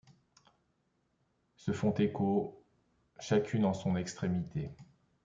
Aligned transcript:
Se 1.57 1.73
font 1.73 1.91
écho, 1.93 2.59
chacune 3.19 3.65
en 3.65 3.73
son 3.75 3.95
extrémité 3.97 4.71